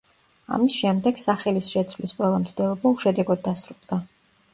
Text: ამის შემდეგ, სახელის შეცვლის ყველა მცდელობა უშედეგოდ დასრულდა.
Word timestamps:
ამის 0.55 0.77
შემდეგ, 0.83 1.19
სახელის 1.23 1.67
შეცვლის 1.73 2.13
ყველა 2.21 2.39
მცდელობა 2.45 2.93
უშედეგოდ 2.95 3.45
დასრულდა. 3.49 4.01